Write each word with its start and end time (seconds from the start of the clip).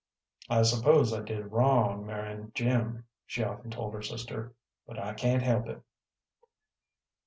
"I 0.49 0.63
suppose 0.63 1.13
I 1.13 1.19
did 1.21 1.51
wrong 1.51 2.07
marrying 2.07 2.51
Jim," 2.55 3.05
she 3.27 3.43
often 3.43 3.69
told 3.69 3.93
her 3.93 4.01
sister, 4.01 4.55
"but 4.87 4.97
I 4.97 5.13
can't 5.13 5.43
help 5.43 5.67
it." 5.67 5.79